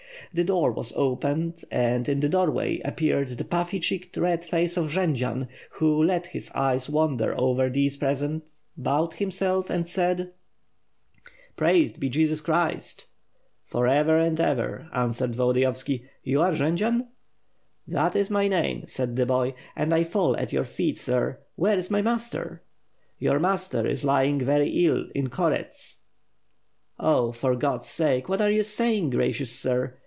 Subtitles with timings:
[0.33, 4.89] The door was opened and, in the doorway appeared the pufiEy cheeked red face of
[4.89, 10.31] Jendzian, who let his eyes wander over those present, bowed himself and said:
[11.57, 13.07] "Praised be Jesus Christ!"
[13.65, 16.05] "For ever and ever," answered Volodiyovski.
[16.23, 17.07] "You are Jendzian?"
[17.85, 21.39] "That is my name," said the boy, "and I fall at your feet, sir.
[21.57, 22.61] Where is my master?"
[23.19, 26.03] "Your master is lying very ill in Korets."
[26.97, 29.97] "Oh, for God's sake, what are you saying, gracious sir!